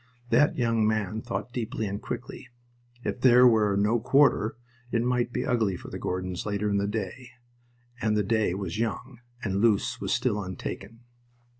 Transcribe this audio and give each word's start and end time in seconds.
That 0.31 0.57
young 0.57 0.87
man 0.87 1.21
thought 1.21 1.53
deeply 1.53 1.85
and 1.85 2.01
quickly. 2.01 2.47
If 3.03 3.21
there 3.21 3.45
were 3.47 3.75
"no 3.77 3.99
quarter" 3.99 4.57
it 4.91 5.03
might 5.03 5.31
be 5.31 5.45
ugly 5.45 5.77
for 5.77 5.89
the 5.91 5.99
Gordons 5.99 6.43
later 6.43 6.67
in 6.71 6.77
the 6.77 6.87
day, 6.87 7.29
and 8.01 8.17
the 8.17 8.23
day 8.23 8.55
was 8.55 8.79
young, 8.79 9.19
and 9.43 9.61
Loos 9.61 10.01
was 10.01 10.11
still 10.11 10.43
untaken. 10.43 11.01